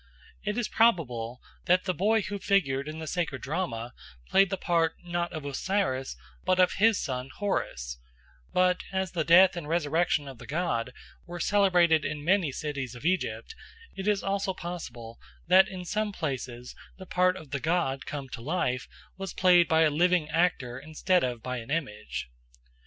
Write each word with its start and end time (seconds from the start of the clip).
It 0.43 0.57
is 0.57 0.67
probable 0.67 1.43
that 1.67 1.83
the 1.83 1.93
boy 1.93 2.23
who 2.23 2.39
figured 2.39 2.87
in 2.87 2.97
the 2.97 3.05
sacred 3.05 3.43
drama 3.43 3.93
played 4.29 4.49
the 4.49 4.57
part, 4.57 4.95
not 5.03 5.31
of 5.31 5.45
Osiris, 5.45 6.15
but 6.43 6.59
of 6.59 6.71
his 6.81 6.99
son 6.99 7.29
Horus; 7.37 7.99
but 8.51 8.81
as 8.91 9.11
the 9.11 9.23
death 9.23 9.55
and 9.55 9.67
resurrection 9.67 10.27
of 10.27 10.39
the 10.39 10.47
god 10.47 10.91
were 11.27 11.39
celebrated 11.39 12.03
in 12.03 12.25
many 12.25 12.51
cities 12.51 12.95
of 12.95 13.05
Egypt, 13.05 13.53
it 13.93 14.07
is 14.07 14.23
also 14.23 14.55
possible 14.55 15.19
that 15.47 15.67
in 15.67 15.85
some 15.85 16.11
places 16.11 16.73
the 16.97 17.05
part 17.05 17.37
of 17.37 17.51
the 17.51 17.59
god 17.59 18.07
come 18.07 18.27
to 18.29 18.41
life 18.41 18.87
was 19.19 19.35
played 19.35 19.67
by 19.67 19.81
a 19.83 19.91
living 19.91 20.27
actor 20.31 20.79
instead 20.79 21.23
of 21.23 21.43
by 21.43 21.57
an 21.57 21.69
image. 21.69 22.27